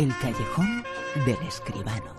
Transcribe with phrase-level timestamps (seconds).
[0.00, 0.82] El callejón
[1.26, 2.14] del escribano.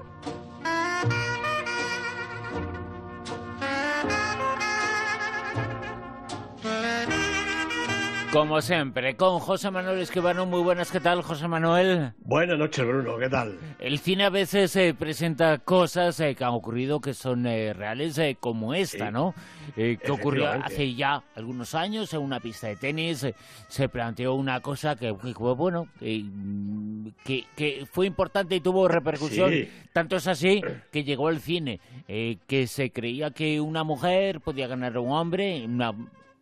[8.31, 10.45] Como siempre, con José Manuel Escribano.
[10.45, 12.13] Muy buenas, ¿qué tal, José Manuel?
[12.19, 13.57] Buenas noches, Bruno, ¿qué tal?
[13.77, 18.17] El cine a veces eh, presenta cosas eh, que han ocurrido que son eh, reales,
[18.19, 19.35] eh, como esta, ¿no?
[19.75, 23.27] Que ocurrió hace ya algunos años en una pista de tenis.
[23.67, 29.51] se planteó una cosa que, que, bueno, que, que fue importante y tuvo repercusión.
[29.51, 29.69] Sí.
[29.91, 34.95] Tanto es así que llegó al cine, que se creía que una mujer podía ganar
[34.95, 35.67] a un hombre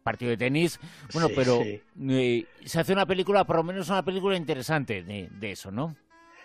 [0.09, 0.79] partido de tenis.
[1.13, 1.81] Bueno, Sí, pero sí.
[2.09, 5.95] eh, se hace una película, por lo menos una película interesante de, de eso, ¿no?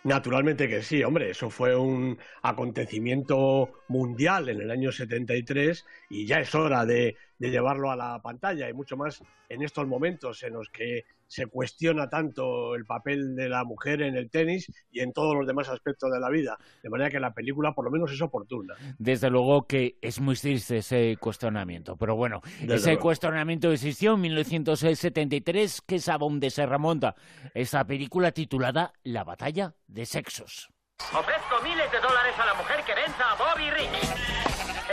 [0.02, 6.40] Naturalmente que sí, hombre, eso fue un acontecimiento mundial en el año 73 y ya
[6.40, 10.52] es hora de, de llevarlo a la pantalla y mucho más en estos momentos en
[10.52, 15.12] los que se cuestiona tanto el papel de la mujer en el tenis y en
[15.12, 16.56] todos los demás aspectos de la vida.
[16.82, 18.74] De manera que la película por lo menos es oportuna.
[18.98, 23.02] Desde luego que es muy triste ese cuestionamiento, pero bueno, Desde ese luego.
[23.02, 27.14] cuestionamiento existió en 1973, que es a donde se remonta
[27.54, 30.68] esa película titulada La batalla de sexos.
[31.12, 34.14] Ofrezco miles de dólares a la mujer que venza a Bobby Riggs.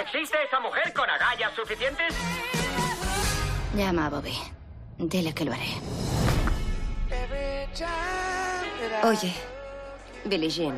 [0.02, 2.16] ¿Existe esa mujer con agallas suficientes?
[3.76, 4.34] Llama a Bobby.
[4.98, 6.11] Dile que lo haré.
[9.04, 9.34] Oye,
[10.26, 10.76] Billie Jean,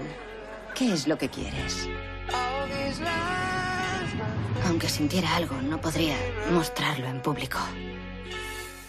[0.76, 1.88] ¿qué es lo que quieres?
[4.66, 6.16] Aunque sintiera algo, no podría
[6.52, 7.60] mostrarlo en público.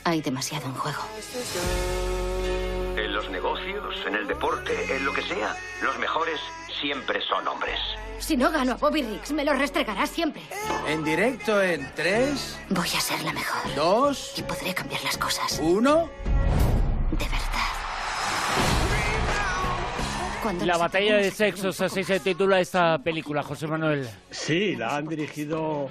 [0.05, 1.03] Hay demasiado en juego.
[2.97, 6.39] En los negocios, en el deporte, en lo que sea, los mejores
[6.81, 7.79] siempre son hombres.
[8.19, 10.43] Si no gano a Bobby Riggs, me lo restregarás siempre.
[10.87, 13.75] En directo en 3, Voy a ser la mejor.
[13.75, 15.59] 2, Y podré cambiar las cosas.
[15.61, 16.11] 1.
[20.45, 24.07] La batalla de sexos, así se titula esta película, José Manuel.
[24.31, 25.89] Sí, la han dirigido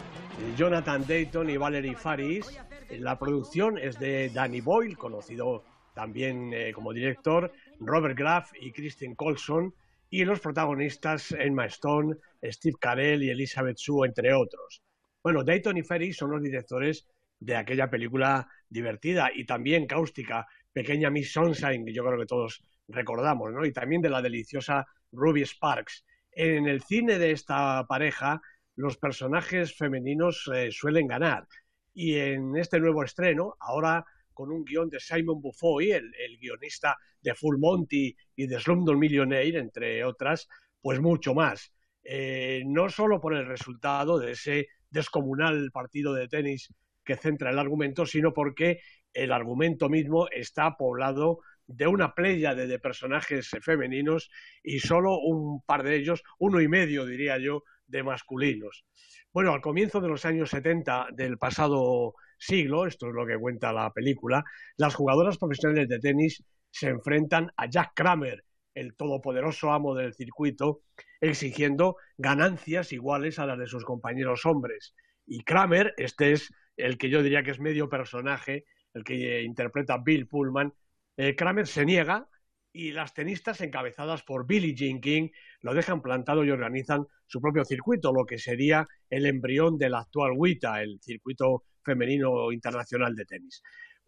[0.55, 2.59] Jonathan Dayton y Valerie Faris.
[2.91, 5.63] La producción es de Danny Boyle, conocido
[5.95, 9.73] también eh, como director, Robert Graff y Kristen Colson,
[10.11, 14.83] y los protagonistas Emma Stone, Steve Carell y Elizabeth Shue, entre otros.
[15.23, 17.07] Bueno, Dayton y Faris son los directores
[17.39, 22.63] de aquella película divertida y también cáustica, Pequeña Miss Sunshine, que yo creo que todos
[22.87, 23.65] recordamos, ¿no?
[23.65, 26.03] Y también de la deliciosa Ruby Sparks.
[26.31, 28.41] En el cine de esta pareja,
[28.75, 31.47] los personajes femeninos eh, suelen ganar.
[31.93, 34.03] Y en este nuevo estreno, ahora
[34.33, 38.97] con un guion de Simon Buffoy, el, el guionista de Full Monty y de Slumdog
[38.97, 40.47] Millionaire, entre otras,
[40.81, 41.71] pues mucho más.
[42.03, 46.73] Eh, no solo por el resultado de ese descomunal partido de tenis
[47.03, 48.79] que centra el argumento, sino porque
[49.13, 54.29] el argumento mismo está poblado de una playa de, de personajes femeninos
[54.63, 58.85] y solo un par de ellos, uno y medio diría yo, de masculinos.
[59.31, 63.73] Bueno, al comienzo de los años 70 del pasado siglo, esto es lo que cuenta
[63.73, 64.43] la película,
[64.77, 68.43] las jugadoras profesionales de tenis se enfrentan a Jack Kramer,
[68.73, 70.81] el todopoderoso amo del circuito,
[71.21, 74.95] exigiendo ganancias iguales a las de sus compañeros hombres.
[75.25, 79.43] Y Kramer, este es el que yo diría que es medio personaje, el que eh,
[79.43, 80.73] interpreta Bill Pullman,
[81.17, 82.27] eh, Kramer se niega
[82.71, 85.29] y las tenistas encabezadas por Billie Jean King
[85.61, 90.31] lo dejan plantado y organizan su propio circuito, lo que sería el embrión del actual
[90.35, 93.61] WITA, el circuito femenino internacional de tenis.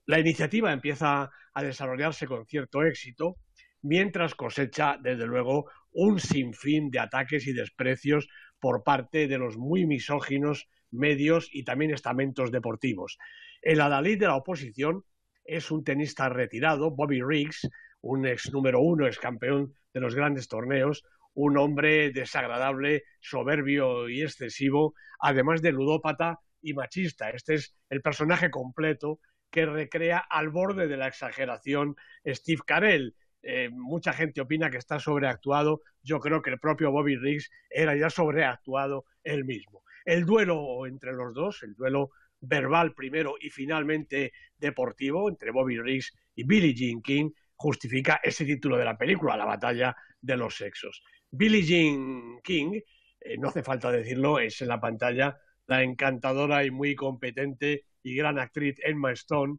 [0.07, 3.37] La iniciativa empieza a desarrollarse con cierto éxito,
[3.81, 8.27] mientras cosecha, desde luego, un sinfín de ataques y desprecios
[8.59, 13.17] por parte de los muy misóginos medios y también estamentos deportivos.
[13.61, 15.03] El adalid de la oposición
[15.43, 17.69] es un tenista retirado, Bobby Riggs,
[18.01, 24.21] un ex número uno, ex campeón de los grandes torneos, un hombre desagradable, soberbio y
[24.21, 27.29] excesivo, además de ludópata y machista.
[27.29, 29.19] Este es el personaje completo
[29.51, 31.95] que recrea al borde de la exageración
[32.25, 33.15] Steve Carell.
[33.41, 35.81] Eh, mucha gente opina que está sobreactuado.
[36.01, 39.84] Yo creo que el propio Bobby Riggs era ya sobreactuado él mismo.
[40.05, 46.13] El duelo entre los dos, el duelo verbal primero y finalmente deportivo entre Bobby Riggs
[46.35, 51.01] y Billie Jean King, justifica ese título de la película, La batalla de los sexos.
[51.31, 52.79] Billie Jean King,
[53.19, 55.37] eh, no hace falta decirlo, es en la pantalla
[55.67, 59.57] la encantadora y muy competente y gran actriz Emma Stone.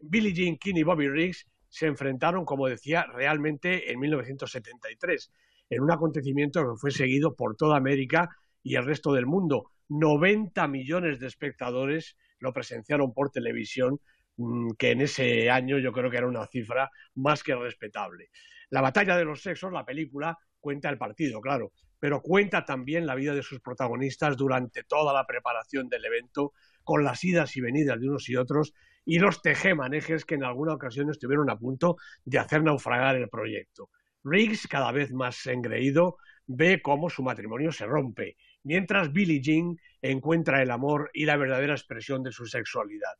[0.00, 5.32] Billie Jean King y Bobby Riggs se enfrentaron, como decía, realmente en 1973,
[5.70, 8.28] en un acontecimiento que fue seguido por toda América
[8.62, 9.72] y el resto del mundo.
[9.90, 14.00] 90 millones de espectadores lo presenciaron por televisión,
[14.36, 18.30] mm, que en ese año yo creo que era una cifra más que respetable.
[18.70, 23.16] La batalla de los sexos, la película, cuenta el partido, claro, pero cuenta también la
[23.16, 26.52] vida de sus protagonistas durante toda la preparación del evento,
[26.84, 28.72] con las idas y venidas de unos y otros
[29.04, 33.90] y los tejemanejes que en alguna ocasión estuvieron a punto de hacer naufragar el proyecto.
[34.22, 36.16] Riggs, cada vez más engreído,
[36.46, 41.74] ve cómo su matrimonio se rompe, mientras Billie Jean encuentra el amor y la verdadera
[41.74, 43.14] expresión de su sexualidad.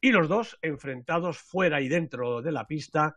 [0.00, 3.16] Y los dos, enfrentados fuera y dentro de la pista,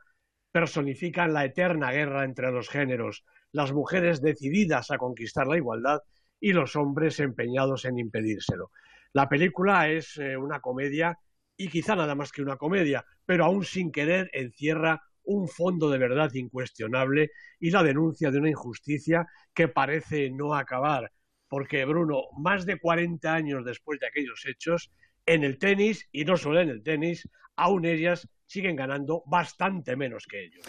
[0.51, 6.01] personifican la eterna guerra entre los géneros, las mujeres decididas a conquistar la igualdad
[6.39, 8.71] y los hombres empeñados en impedírselo.
[9.13, 11.17] La película es eh, una comedia
[11.55, 15.99] y quizá nada más que una comedia, pero aún sin querer encierra un fondo de
[15.99, 21.11] verdad incuestionable y la denuncia de una injusticia que parece no acabar,
[21.51, 24.89] porque Bruno, más de 40 años después de aquellos hechos,
[25.25, 27.27] en el tenis, y no solo en el tenis,
[27.57, 30.65] aún ellas siguen ganando bastante menos que ellos.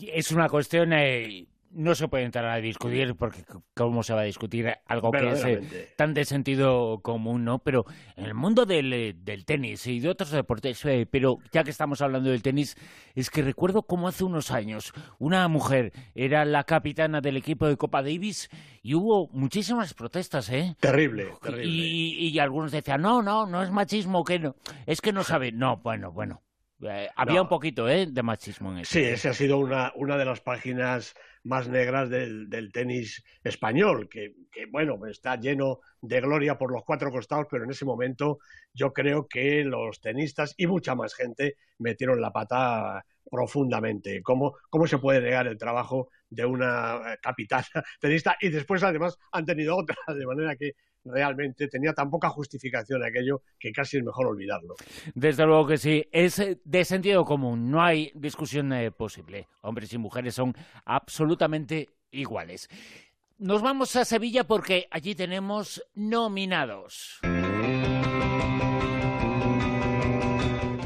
[0.00, 3.44] Es una cuestión eh, no se puede entrar a discutir porque
[3.74, 7.60] cómo se va a discutir algo que es eh, tan de sentido común, ¿no?
[7.60, 7.84] Pero
[8.16, 11.70] en el mundo del, eh, del tenis y de otros deportes, eh, pero ya que
[11.70, 12.76] estamos hablando del tenis,
[13.14, 17.76] es que recuerdo como hace unos años una mujer era la capitana del equipo de
[17.76, 18.48] Copa Davis
[18.82, 20.76] y hubo muchísimas protestas, ¿eh?
[20.80, 21.66] Terrible, terrible.
[21.66, 24.56] Y, y algunos decían, no, no, no es machismo, que no,
[24.86, 26.42] es que no sabe, no, bueno, bueno.
[27.14, 28.06] había un poquito ¿eh?
[28.06, 28.92] de machismo en eso.
[28.92, 31.14] Sí, esa ha sido una, una de las páginas
[31.44, 34.34] más negras del, tenis español, que,
[34.70, 38.38] bueno, está lleno de gloria por los cuatro costados, pero en ese momento
[38.74, 44.22] yo creo que los tenistas y mucha más gente metieron la pata profundamente.
[44.22, 47.66] ¿Cómo, cómo se puede negar el trabajo de una capitana
[48.00, 48.36] tenista?
[48.40, 50.72] Y después, además, han tenido otra, de manera que
[51.04, 54.74] realmente tenía tan poca justificación aquello que casi es mejor olvidarlo.
[55.14, 59.48] Desde luego que sí, es eh, de sentido común, no hay discusión eh, posible.
[59.62, 60.54] Hombres y mujeres son
[60.84, 62.68] absolutamente iguales.
[63.38, 67.20] Nos vamos a Sevilla porque allí tenemos nominados.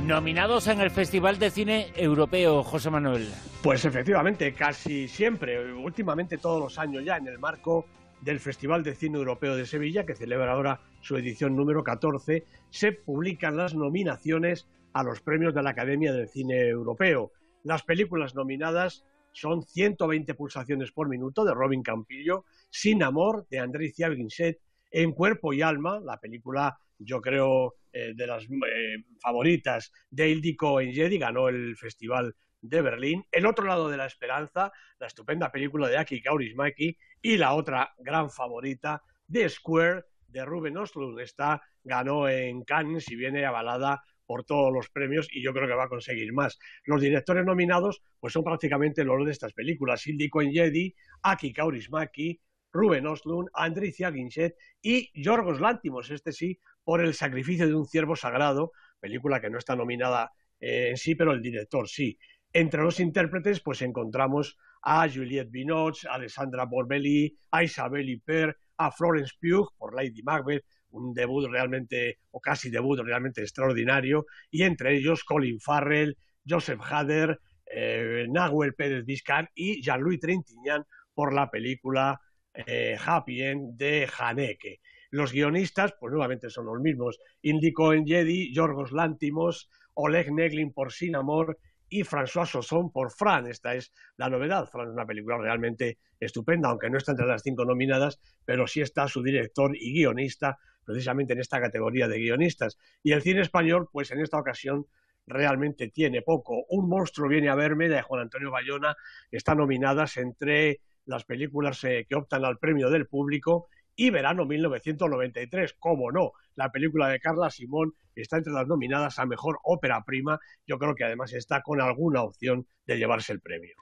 [0.04, 3.26] Nominados en el Festival de Cine Europeo, José Manuel.
[3.62, 7.86] Pues efectivamente, casi siempre, últimamente todos los años ya en el marco
[8.24, 12.92] del Festival de Cine Europeo de Sevilla, que celebra ahora su edición número 14, se
[12.92, 17.32] publican las nominaciones a los premios de la Academia del Cine Europeo.
[17.64, 23.94] Las películas nominadas son 120 pulsaciones por minuto de Robin Campillo, Sin Amor de Andrés
[23.96, 24.58] Guinchet,
[24.90, 30.80] En Cuerpo y Alma, la película yo creo eh, de las eh, favoritas de Ildiko
[30.80, 35.88] Engedi, ganó el Festival de Berlín, El otro lado de la esperanza, la estupenda película
[35.88, 41.18] de Aki Kaurismäki y la otra gran favorita, The Square, de Ruben Östlund.
[41.20, 45.74] Esta ganó en Cannes y viene avalada por todos los premios y yo creo que
[45.74, 46.58] va a conseguir más.
[46.84, 52.38] Los directores nominados pues son prácticamente los de estas películas, Hildi Jedi, Aki Kaurismäki,
[52.70, 58.16] Ruben Östlund, Andricia Ginchet y Yorgos Lántimos, este sí, por El sacrificio de un ciervo
[58.16, 60.30] sagrado, película que no está nominada
[60.60, 62.18] eh, en sí, pero el director sí.
[62.52, 68.90] Entre los intérpretes, pues encontramos a Juliette Binoche, a Alessandra Borbelli, a Isabelle Huppert, a
[68.90, 74.94] Florence Pugh por Lady Macbeth, un debut realmente, o casi debut realmente extraordinario, y entre
[74.96, 76.16] ellos Colin Farrell,
[76.46, 82.20] Joseph Hader, eh, Nahuel Pérez Vizcan y Jean-Louis Trintignant por la película
[82.52, 84.80] eh, Happy End de Haneke.
[85.10, 90.92] Los guionistas, pues nuevamente son los mismos, Indico en Jedi, Yorgos Lántimos, Oleg Neglin por
[90.92, 91.56] Sin Amor
[91.94, 93.46] y François Sosson por Fran.
[93.46, 94.66] Esta es la novedad.
[94.66, 98.80] Fran es una película realmente estupenda, aunque no está entre las cinco nominadas, pero sí
[98.80, 102.78] está su director y guionista precisamente en esta categoría de guionistas.
[103.04, 104.86] Y el cine español, pues en esta ocasión
[105.26, 106.64] realmente tiene poco.
[106.68, 108.96] Un monstruo viene a verme de Juan Antonio Bayona,
[109.30, 115.76] está nominadas entre las películas eh, que optan al premio del público y Verano 1993,
[115.78, 120.38] cómo no, la película de Carla Simón está entre las nominadas a Mejor Ópera Prima,
[120.66, 123.74] yo creo que además está con alguna opción de llevarse el premio.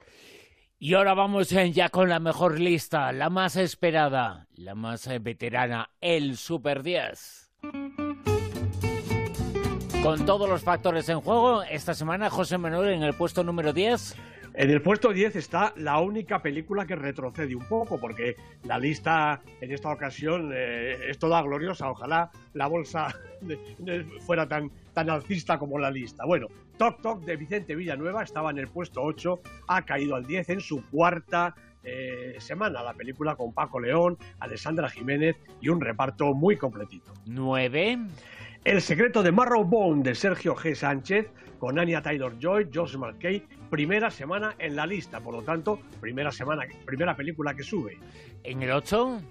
[0.79, 5.89] Y ahora vamos ya con la mejor lista, la más esperada, la más eh, veterana,
[6.01, 7.51] el Super 10.
[10.03, 14.17] Con todos los factores en juego, esta semana José Manuel en el puesto número 10.
[14.55, 19.41] En el puesto 10 está la única película que retrocede un poco, porque la lista
[19.61, 21.89] en esta ocasión eh, es toda gloriosa.
[21.89, 23.07] Ojalá la bolsa
[24.25, 26.25] fuera tan, tan alcista como la lista.
[26.25, 30.49] Bueno, Toc Toc de Vicente Villanueva estaba en el puesto 8, ha caído al 10
[30.49, 32.83] en su cuarta eh, semana.
[32.83, 37.11] La película con Paco León, Alessandra Jiménez y un reparto muy completito.
[37.25, 37.99] 9.
[38.65, 40.75] El secreto de Marrowbone de Sergio G.
[40.75, 41.27] Sánchez
[41.63, 46.63] con Anya Taylor-Joy, George McKay, primera semana en la lista, por lo tanto, primera semana,
[46.85, 47.97] primera película que sube.
[48.43, 49.21] ¿En el 8?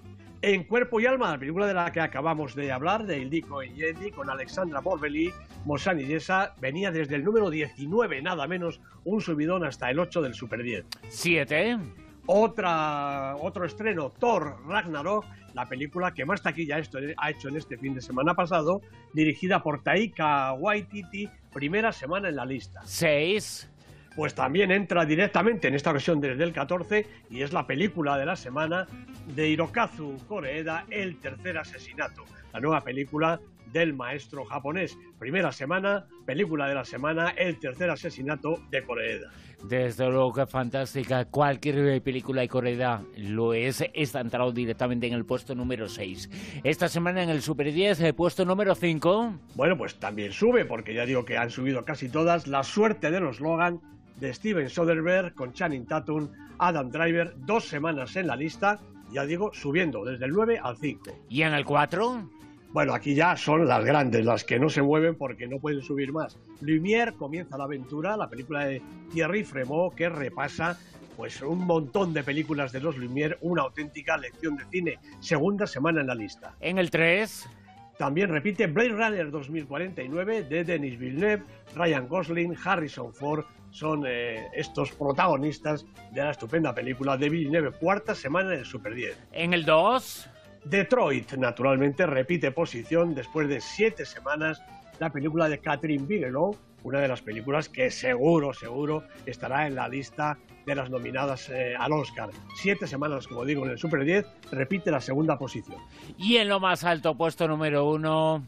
[0.41, 3.73] En Cuerpo y Alma, la película de la que acabamos de hablar, de Ildiko y
[3.75, 5.31] Yendi, con Alexandra Borbeli,
[5.63, 10.21] Mosan y Yesa, venía desde el número 19, nada menos, un subidón hasta el 8
[10.21, 10.85] del Super 10.
[11.07, 11.77] 7.
[12.25, 17.77] Otra, otro estreno, Thor Ragnarok, la película que más taquilla esto ha hecho en este
[17.77, 18.81] fin de semana pasado,
[19.13, 22.81] dirigida por Taika Waititi, primera semana en la lista.
[22.83, 23.72] 6
[24.15, 28.25] pues también entra directamente en esta ocasión desde el 14 y es la película de
[28.25, 28.87] la semana
[29.35, 33.39] de Hirokazu Koreeda, El tercer asesinato, la nueva película
[33.71, 34.97] del maestro japonés.
[35.17, 39.31] Primera semana, película de la semana, El tercer asesinato de Koreeda.
[39.63, 41.25] Desde luego que fantástica.
[41.25, 43.83] Cualquier película de Koreeda lo es.
[43.93, 46.61] Está entrado directamente en el puesto número 6.
[46.63, 49.39] Esta semana en el Super 10, el puesto número 5.
[49.55, 52.45] Bueno, pues también sube, porque ya digo que han subido casi todas.
[52.45, 53.79] La suerte de los Logan
[54.23, 58.79] de Steven Soderbergh con Channing Tatum, Adam Driver, dos semanas en la lista,
[59.11, 61.11] ya digo, subiendo desde el 9 al 5.
[61.27, 62.29] ¿Y en el 4?
[62.71, 66.13] Bueno, aquí ya son las grandes, las que no se mueven porque no pueden subir
[66.13, 66.39] más.
[66.61, 70.79] Lumière comienza la aventura, la película de Thierry Fremont que repasa
[71.17, 74.99] pues un montón de películas de los Lumière, una auténtica lección de cine.
[75.19, 76.55] Segunda semana en la lista.
[76.61, 77.49] En el 3.
[77.97, 81.43] También repite Blade Runner 2049 de Denis Villeneuve,
[81.75, 88.15] Ryan Gosling, Harrison Ford, son eh, estos protagonistas de la estupenda película de Villeneuve, cuarta
[88.15, 89.17] semana en Super 10.
[89.33, 90.29] En el 2...
[90.65, 94.61] Detroit, naturalmente, repite posición después de siete semanas
[94.97, 99.89] la película de Catherine Bigelow, una de las películas que seguro, seguro estará en la
[99.89, 102.29] lista de las nominadas eh, al Oscar.
[102.55, 105.79] Siete semanas, como digo, en el Super 10, repite la segunda posición.
[106.17, 108.43] Y en lo más alto, puesto número uno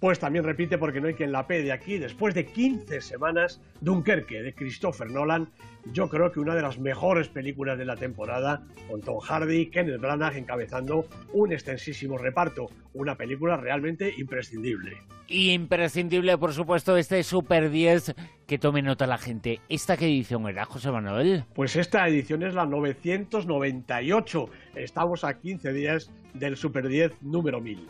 [0.00, 1.98] pues también repite porque no hay quien la de aquí.
[1.98, 5.48] Después de 15 semanas, Dunkerque de Christopher Nolan,
[5.92, 10.00] yo creo que una de las mejores películas de la temporada, con Tom Hardy, Kenneth
[10.00, 12.66] Branagh encabezando un extensísimo reparto.
[12.94, 14.98] Una película realmente imprescindible.
[15.28, 18.14] Imprescindible, por supuesto, este Super 10
[18.46, 19.60] que tome nota la gente.
[19.68, 21.44] ¿Esta qué edición era, José Manuel?
[21.54, 24.50] Pues esta edición es la 998.
[24.74, 27.86] Estamos a 15 días del Super 10 número 1000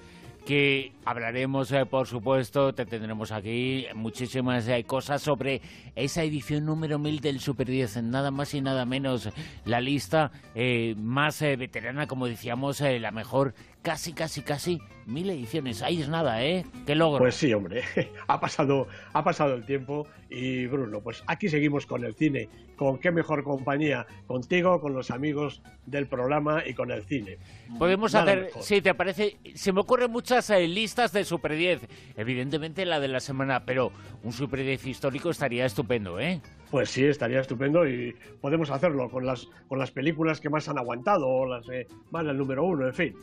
[0.49, 5.61] que hablaremos, eh, por supuesto, te tendremos aquí muchísimas eh, cosas sobre
[5.95, 9.29] esa edición número 1000 del Super 10, nada más y nada menos
[9.67, 15.83] la lista eh, más veterana, como decíamos, la mejor, casi, casi, casi mil ediciones.
[15.83, 16.65] Ahí es nada, ¿eh?
[16.87, 17.19] ¡Qué logro!
[17.19, 17.83] Pues sí, hombre,
[18.27, 22.99] ha pasado, ha pasado el tiempo y Bruno, pues aquí seguimos con el cine, con
[22.99, 27.39] qué mejor compañía, contigo, con los amigos del programa y con el cine.
[27.79, 31.81] Podemos hacer, si te parece, se me ocurren muchas eh, listas de Super 10,
[32.17, 33.93] evidentemente la de la semana, pero
[34.23, 36.43] un Super 10 histórico estaría estupendo, ¿eh?
[36.71, 40.79] Pues sí, estaría estupendo y podemos hacerlo con las con las películas que más han
[40.79, 43.15] aguantado o las que van al número uno, en fin.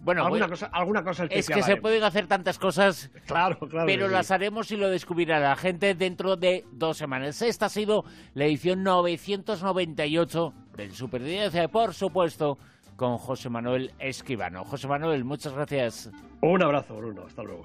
[0.00, 4.08] Bueno, alguna cosa, alguna cosa es que se pueden hacer tantas cosas, claro, claro, pero
[4.08, 7.40] las haremos y lo descubrirá la gente dentro de dos semanas.
[7.40, 12.58] Esta ha sido la edición 998 del Super 10, eh, por supuesto,
[12.96, 14.64] con José Manuel Esquivano.
[14.64, 16.10] José Manuel, muchas gracias.
[16.42, 17.24] Un abrazo, Bruno.
[17.26, 17.64] Hasta luego.